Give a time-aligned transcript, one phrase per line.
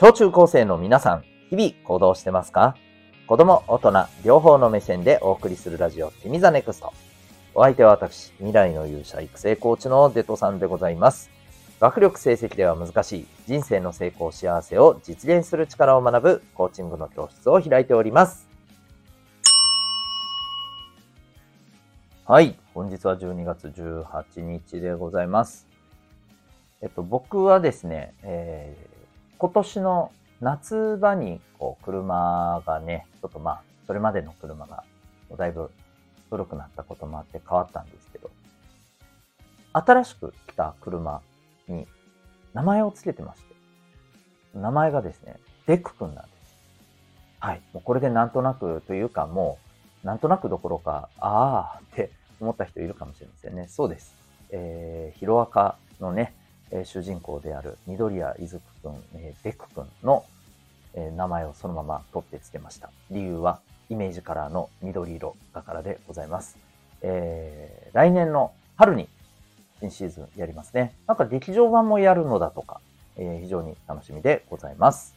[0.00, 2.74] 小中高生の皆さん、日々行動してますか？
[3.26, 6.94] 子供、大人、両方の目線でお送りするラジオ、君 the NEXT。
[7.54, 11.28] お相手は私、未来の勇者育成コーチのデトさんでございます。
[11.80, 18.48] 学力成績では難しい人生の成功幸せを実現する力を学ぶコーチングの教室を開いております。
[22.24, 22.58] はい。
[22.72, 25.68] 本日は12月18日でございます。
[26.80, 28.89] えっと、僕はですね、えー
[29.40, 30.12] 今年の
[30.42, 34.84] 夏場にこう車がね、ちょっとまあ、それまでの車が
[35.38, 35.70] だいぶ
[36.28, 38.30] 古くなったこともあって変わったんですけど、
[39.72, 41.22] 新しく来た車
[41.68, 41.86] に
[42.52, 43.54] 名前を付けてまして、
[44.58, 45.36] 名前がですね、
[45.66, 46.54] デック君なんです。
[47.38, 47.62] はい。
[47.72, 49.56] もうこれでなんとなくというかも
[50.04, 53.68] う、なんとなくどころか、ああって思った人いるかもしれませんね。
[53.68, 54.14] そうです。
[54.50, 56.34] えー、ヒロアカのね、
[56.70, 60.24] えー、主人公である緑谷いずくくん、えー、デクくんの、
[60.94, 62.90] えー、名前をそのまま取ってつけました。
[63.10, 66.58] 理由はイメージカラーの緑色だからでございます。
[67.02, 69.08] えー、来年の春に
[69.80, 70.94] 新シーズンやりますね。
[71.06, 72.80] なんか劇場版もやるのだとか、
[73.16, 75.14] えー、非常に楽しみでございます。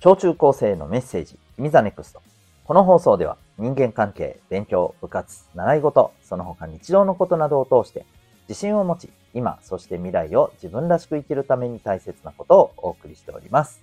[0.00, 2.22] 小中高生へのメッセージ、君 the NEXT。
[2.64, 8.06] この放送では人間関係、勉強、部活、習い事、その他日常のことなどを通して
[8.48, 13.82] 自信を持ち、今、そして未来を自分らしく生きるために大切なことをお送りしております。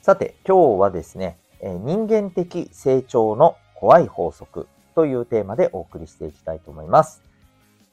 [0.00, 7.22] さて、今日はですね、人間的成長の怖い法則というテーマでお送りしていきたいと思います。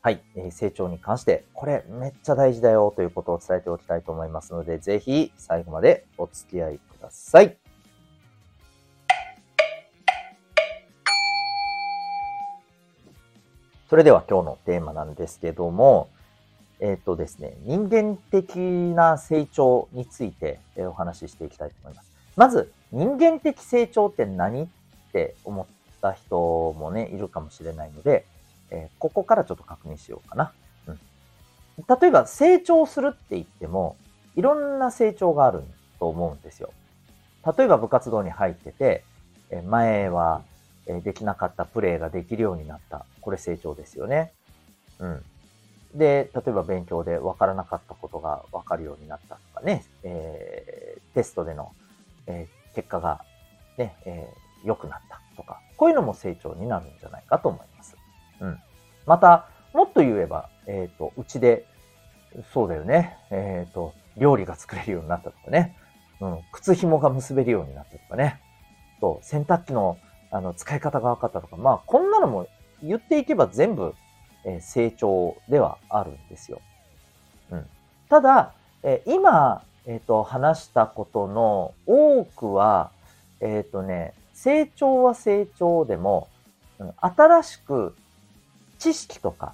[0.02, 7.69] はいえ、成長に関して、これめっちゃ大事だよということを伝えておきたいと思いますので、ぜひ最後までお付き合いください。
[13.90, 16.10] それでは今日のテーマなんですけども、
[16.80, 22.12] えっ、ー、とですね、人間的な成長についてお話ししていきたいと思います。
[22.36, 24.68] まず、人間的成長って何っ
[25.12, 25.66] て思っ
[26.02, 26.38] た人
[26.78, 28.28] もね、いるかもしれないので、
[28.70, 30.52] えー、ここからちょっと確認しようかな。
[30.86, 31.00] うん。
[32.00, 33.96] 例えば、成長するって言っても、
[34.36, 35.64] いろんな成長がある
[35.98, 36.70] と思うんですよ。
[37.58, 39.04] 例えば部活動に入ってて、
[39.66, 40.44] 前は
[40.90, 43.06] えできなかったプレーができるようになった。
[43.22, 44.34] これ成長ですよね。
[45.00, 45.24] うん。
[45.94, 51.72] で、例えば勉強で分からなかったことが分かるようになったとかね、えー、テストでの、
[52.28, 53.24] えー、結果が
[53.78, 57.96] ね、えー、良くなったとか、こういうのも成長になるんじゃないかと思います。
[58.42, 58.60] うん。
[59.06, 61.66] また、もっと言えば、えっ、ー、と、うちで、
[62.54, 65.76] そうだよね、えっ、ー、と、料理が作れるようになったとかね、
[66.20, 68.42] うん、靴紐が結べるようになったとかね、
[69.00, 69.98] と、洗濯機の
[70.32, 72.48] あの、使い方が分かったとか、まあ、こんなのも
[72.84, 73.96] 言っていけば全部、
[74.46, 76.62] えー、成長ではあるんですよ。
[77.52, 77.66] うん。
[78.10, 78.54] ただ、
[78.84, 82.92] えー、今、えっ、ー、と、話したことの多くは、
[83.40, 86.28] えっ、とね、成長は成長でも、
[86.78, 87.96] うん、新しく
[88.78, 89.54] 知識とか、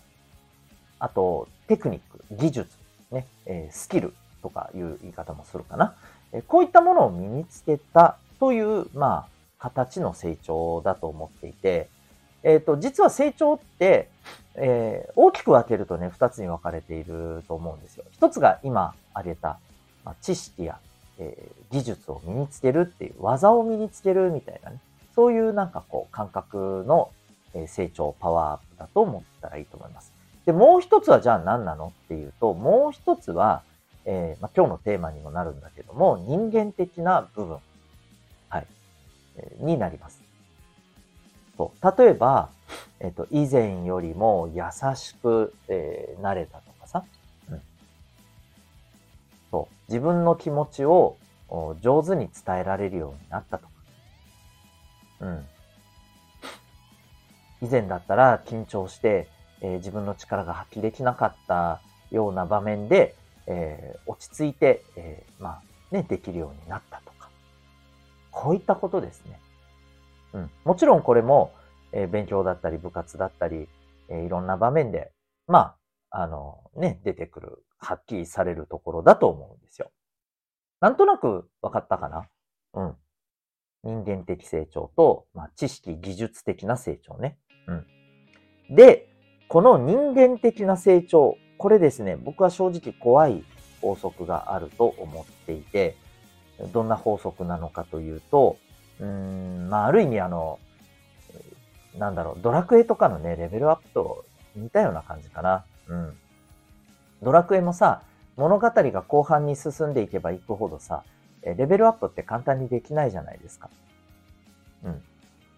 [0.99, 2.77] あと、テクニック、技術、
[3.11, 5.95] ね、えスキルとかいう言い方もするかな。
[6.31, 11.89] えこういったものを身につけたという、まあ、形の成長だと思っていて、
[12.43, 14.09] えっ、ー、と、実は成長って、
[14.55, 18.05] えー、大きく分けるとね、二つに分かれていると思うんですよ。
[18.11, 19.59] 一つが今挙げた、
[20.03, 20.79] まあ、知識や、
[21.17, 24.79] えー、技術を身につけるっていう、技を身につけるみたいなね、
[25.15, 27.11] そういうなんかこう感覚の
[27.67, 30.13] 成長、パワーアップだと思ったらいいと思います。
[30.45, 33.63] で、もう一つはじゃあ何なのっていうと、もう一つは、
[34.05, 37.57] えーまあ、今日のテーマにもなるんだけども、人間的な部分。
[38.49, 38.67] はい
[39.59, 40.21] になります。
[41.57, 42.01] そう。
[42.03, 42.49] 例えば、
[42.99, 44.63] えっ、と、以前よりも優
[44.95, 47.03] しく、えー、なれたとかさ。
[47.49, 47.61] うん。
[49.51, 49.91] そう。
[49.91, 51.17] 自分の気持ちを
[51.81, 53.71] 上手に伝えられるようになったとか。
[55.21, 55.45] うん。
[57.61, 59.27] 以前だったら緊張して、
[59.61, 61.81] えー、自分の力が発揮できなかった
[62.11, 63.15] ような場面で、
[63.47, 65.61] えー、落ち着いて、えー、まあ、
[65.91, 67.14] ね、できるようになったとか。
[68.35, 69.39] こういったことですね。
[70.33, 70.51] うん。
[70.65, 71.53] もちろんこれも、
[71.93, 73.69] えー、勉強だったり部活だったり、
[74.09, 75.13] えー、いろんな場面で、
[75.47, 75.75] ま
[76.11, 79.89] あ、あの、ね、出てくる、発揮されるところだと思うんですよ。
[80.81, 82.27] なんとなく分かったかな？
[82.73, 82.95] うん。
[83.83, 87.37] 人間的成長と、まあ、知識、技術的な成長ね。
[87.67, 88.75] うん。
[88.75, 89.07] で、
[89.47, 93.45] この人間的な成長、これですね、僕は正直怖い
[93.81, 95.95] 法則があると思っていて、
[96.73, 98.57] どんな法則なのかというと、
[98.99, 100.59] うん、まあ、ある意味あの、
[101.97, 104.25] なんだろう、ドラクエとかのね、レベルアップと
[104.55, 105.65] 似たような感じかな。
[105.87, 106.17] うん。
[107.21, 108.01] ドラクエもさ、
[108.37, 111.03] 物語が後半に進んでいけばいくほどさ、
[111.43, 113.69] レベルアップって簡単にできないじゃないですか。
[114.83, 115.01] うん。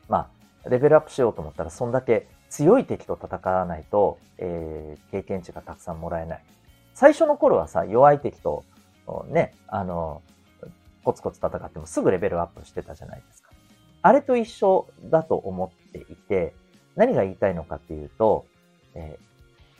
[0.10, 0.30] ま
[0.66, 6.44] あ、レベルアップしようと思ったら、そんだけ強い敵と戦わないと、えー、経験値がたくさんもらえない。
[6.94, 8.64] 最初の頃はさ、弱い敵と、
[9.28, 10.22] ね、あの、
[11.08, 13.52] コツコツ戦ってもすぐレベルアップしてたじゃないですか。
[14.02, 16.54] あれと一緒だと思っていて、
[16.98, 18.46] 何が言いたいのかっていうと、
[18.94, 19.18] え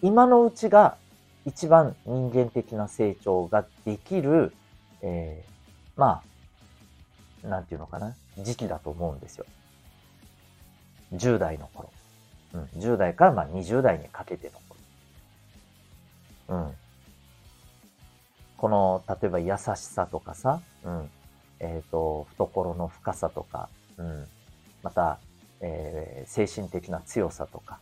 [0.02, 0.96] ー、今のうちが
[1.46, 4.54] 一番人間的な成長ができる、
[5.02, 6.22] えー、ま
[7.44, 9.46] あ、なんていうのかな、時期だと思うんですよ。
[11.14, 11.92] 10代の頃。
[12.54, 14.54] うん、10代からまあ20代にかけての
[16.48, 16.62] 頃。
[16.64, 16.74] うん。
[18.56, 21.10] この、例えば優しさとかさ、うん。
[21.60, 24.28] えっ、ー、と、懐の深さとか、うん。
[24.84, 25.20] また、
[25.60, 27.80] えー、精神的な強さとか、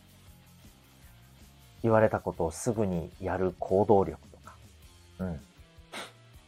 [1.82, 4.54] 言われたことをすぐにやる行動力とか、
[5.18, 5.40] うん。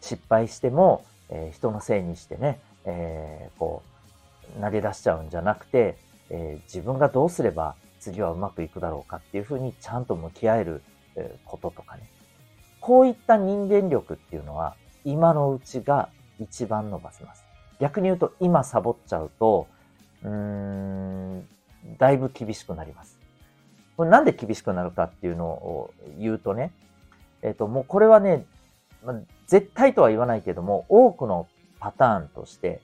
[0.01, 3.83] 失敗しても、えー、人のせいにしてね、えー、こ
[4.57, 5.97] う、投げ出しちゃうんじゃなくて、
[6.31, 10.83] えー、自分がどうすれば次はうまくいくだろうかっていうふうにちゃんと向き合える
[11.45, 12.09] こととかね。
[12.81, 17.45] こういった人間力っていうのは今のうちが一番伸ばせます。
[17.81, 19.67] 逆に言うと今サボっちゃうと、
[20.23, 21.49] うーん、
[21.99, 23.19] だいぶ厳しくなります。
[23.97, 26.73] これなんで厳しくなるかっていうのを言うとね、
[27.43, 28.45] えっ、ー、と、もうこれはね、
[29.47, 31.49] 絶対とは言わないけども、多くの
[31.81, 32.81] パターンとして、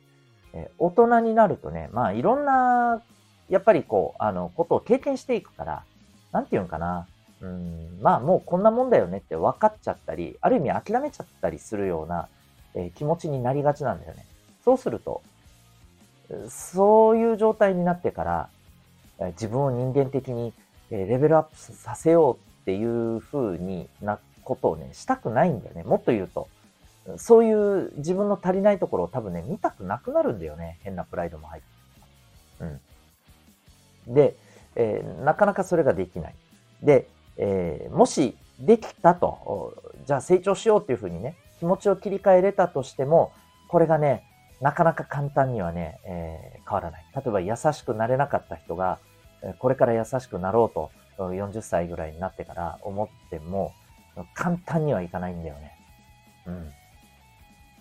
[0.52, 3.02] え、大人になるとね、まあいろんな
[3.48, 5.84] やっぱりこう、あの、ことを経験していくから、
[6.32, 7.06] なんていうんかな。
[7.40, 12.28] うん、まあもうこんなもんだよねって分かっちゃったり、ある意味諦めちゃったりするような、
[12.74, 14.26] えー、気持ちになりがちなんだよね。
[14.64, 15.22] そうすると、
[16.48, 18.48] そういう状態になってから
[19.20, 20.52] え、自分を人間的に
[20.90, 25.82] えレベルアップさせようっていう風になことをね、したくないんだよね。
[25.84, 26.48] もっと言うと、
[27.16, 30.78] そういう自分の足りないところを多分ね、見たくなくなるんだよね。
[30.82, 31.68] 変なプライドも入って。
[34.06, 34.14] うん。
[34.14, 34.36] で、
[34.76, 36.34] えー、なかなかそれができない。
[36.82, 39.74] で、えー、もしできたと、
[40.06, 43.32] じゃあ成長しようっていうふうにね、気持ちを切り替えれたとしても、
[43.68, 44.22] これがね、
[44.60, 47.04] なかなか簡単にはね、えー、変わらない。
[47.14, 48.98] 例えば優しくなれなかった人が、
[49.58, 53.72] これから優しくなろうと、40歳ぐらいになってから思っても、
[54.34, 55.72] 簡単にはいかないんだよね。
[56.46, 56.50] う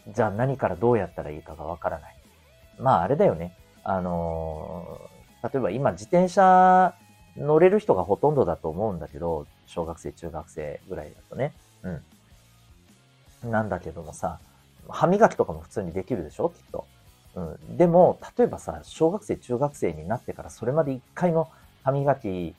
[0.09, 0.13] ん。
[0.13, 2.15] じゃあ何からどうやったらいいかがわからない。
[2.79, 3.55] まああれだよね。
[3.83, 5.01] あの
[5.43, 6.95] 例えば今自転車
[7.35, 11.53] 乗れる人がほとんどだと思うんだけど、小学生、中学生ぐらいだとね。
[11.83, 12.03] うん。
[13.43, 14.39] なんだけどもさ、
[14.89, 16.49] 歯磨きとかも普通にできるでしょ？
[16.49, 16.85] きっと。
[17.35, 17.77] うん。
[17.77, 21.49] でも、例えばさ、小学生、中学生になってからそれまで一回も
[21.83, 22.55] 歯磨き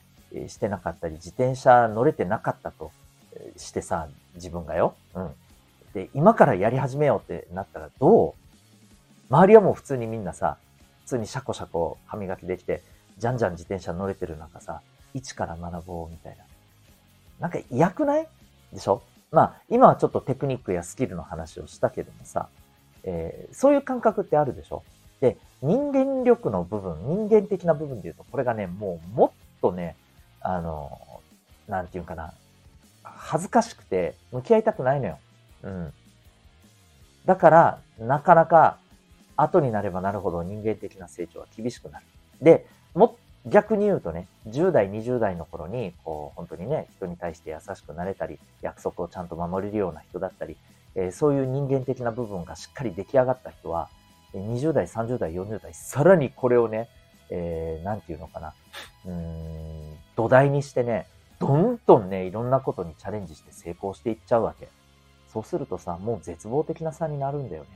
[0.47, 2.91] してなかったり、自転車乗れてなかったと
[3.57, 4.95] してさ、自分がよ。
[5.13, 5.31] うん。
[5.93, 8.33] で、今からやり始めようってなったらどう？
[9.29, 10.57] 周りはもう普通にみんなさ、
[11.01, 12.81] 普通にシャコシャコ歯磨きできて、
[13.17, 14.81] じゃんじゃん自転車乗れてる中さ、
[15.13, 16.43] 一から学ぼうみたいな。
[17.39, 18.27] なんか嫌くない？
[18.73, 19.01] でしょ？
[19.35, 22.47] まあ、今はちょっとテクニックやスキルの話をしたけどもさ、
[23.03, 24.81] えー、そういう感覚ってあるでしょ？
[25.19, 29.97] で、人間力の部分、人間的な部分で言うと、これがね、もうもっとね、
[30.39, 30.89] あの、
[31.67, 32.33] なんていうかな、
[33.03, 35.19] 恥ずかしくて向き合いたくないのよ。
[35.63, 35.93] うん。
[37.25, 38.77] だから、なかなか
[39.35, 42.05] 後になればなるほど人間的な成長は厳しくなる。
[42.41, 50.57] で、も、逆に言うとね、10代、20代の頃に、こう、本当にね、人に対して優しくなれたり、約束をちゃんと守れるような人だったり、
[50.95, 53.89] えー、そういう人間的な部分がしっかり出来上がった人は、
[54.33, 56.89] 20代、30代、40代、さらにこれをね、
[57.29, 58.53] えー、なんていうのかな、
[59.05, 61.07] うーん、土台にしてね、
[61.39, 64.69] どんどんね、いろんなことにチャレンジして成功していっちゃうわけ。
[65.31, 67.69] そうするとさ、もう絶望的な差になるんだよね。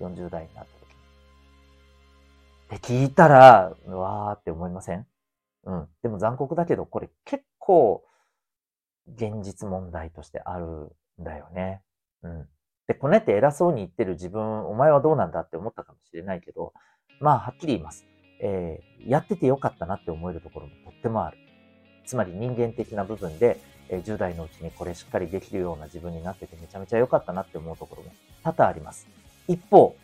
[0.00, 0.79] 40代になって。
[2.76, 5.06] って聞いたら、うわーって思いません？
[5.64, 5.88] うん。
[6.02, 8.04] でも残酷だけど、これ結構、
[9.08, 10.66] 現実問題としてある
[11.20, 11.82] んだよね。
[12.22, 12.48] うん。
[12.86, 16.72] で、こねって偉そうに言ってる自分、お前はどうなんだって思ったかもしれないけど、
[17.20, 18.06] まあ、はっきり言います。
[18.40, 21.38] えー、やっててよかったなって思えるところもとってもある。
[22.06, 28.12] つまり人間的な部分で、えー、10代のうちにこれしっかりできるような自分になっててめちゃめちゃ良かったなって思うところも
[28.42, 29.06] 多々あります。
[29.46, 29.94] 一方、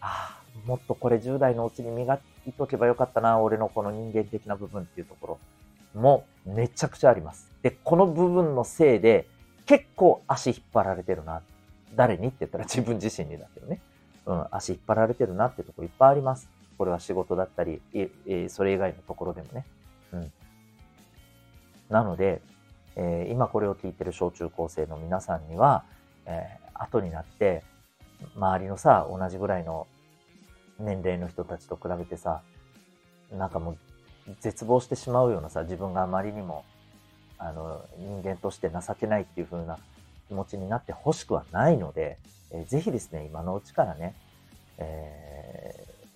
[0.00, 0.31] ああ、
[0.64, 5.38] もっとこれ10代のうちに磨いとけばよかったな、俺のこの人間的な部分っていうとこ
[5.94, 7.50] ろもめちゃくちゃあります。
[7.62, 9.26] で、この部分のせいで
[9.66, 11.42] 結構足引っ張られてるな。
[11.94, 13.80] 誰にって言ったら自分自身にだけどね。
[14.24, 16.48] うん、足引っ張られてるなっていうところいっぱいあります。
[16.78, 19.66] これは仕事だったり、えそれ以外のところでもね。
[20.12, 20.32] うん。
[21.90, 22.40] なので、
[22.96, 25.84] えー、今これを聞いてる小中高生の皆さんには、
[26.26, 27.62] えー、後になって、
[28.36, 29.86] 周りのさ、同じぐらいの
[30.78, 32.42] 年齢の人たちと比べてさ、
[33.30, 33.78] なんかもう
[34.40, 36.64] 絶望してしまうようなさ、自分があまりにも、
[37.38, 39.78] あの、人間として情けないっていう風な
[40.28, 42.18] 気持ちになってほしくはないので、
[42.52, 44.14] えー、ぜひですね、今のうちからね、
[44.78, 46.06] えー、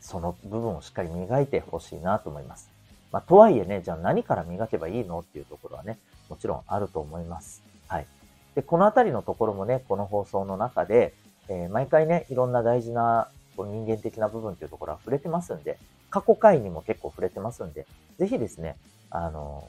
[0.00, 2.70] その部分をしっかり磨いてほしいなと思います。
[3.12, 7.62] まあ、とはいえね、じゃあ何から磨けばいいのっていうところはね、もちろんあると思います。
[7.86, 8.06] はい。
[8.54, 11.14] で、このあたりのところもね、この放送の中で、
[11.48, 17.86] えー、毎回ね、いろんな大事なこう人間的な部分っていうところは触れてますんで、過去回にも結構触れてますんで、
[18.16, 18.76] ぜひですね、
[19.10, 19.68] あの、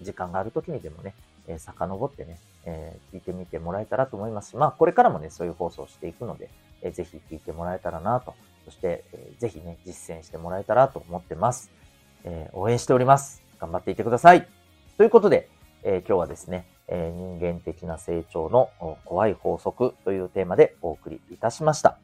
[0.00, 1.12] 時間がある時にでもね、
[1.48, 6.50] えー、遡ってね、えー、聞いてみてもらえたらと思いますし、まあ、これからもね、そういう放送をしていくので、
[6.82, 11.72] えー、ぜひ聞いてもらえたらなと、そして、えー、ぜひね、実践してもらえたらと思ってます。
[12.22, 13.42] えー、応援しております。
[13.58, 14.46] 頑張っていてください。
[14.98, 15.48] ということで、
[15.82, 18.70] えー、今日はですね、えー、人間的な成長の
[19.04, 21.98] 怖い法則というテーマでお送りいたしました。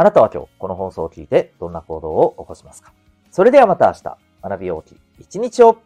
[0.00, 2.92] あなたは今日この放送を聞いてどんな行動を起こしますか？
[3.32, 4.16] それではまた明日、
[4.48, 5.78] 学びようき一日を。